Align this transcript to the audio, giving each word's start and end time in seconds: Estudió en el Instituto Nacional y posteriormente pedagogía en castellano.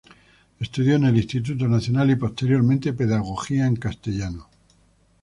Estudió 0.59 0.95
en 0.95 1.03
el 1.03 1.15
Instituto 1.15 1.67
Nacional 1.67 2.09
y 2.09 2.15
posteriormente 2.15 2.91
pedagogía 2.91 3.67
en 3.67 3.75
castellano. 3.75 4.47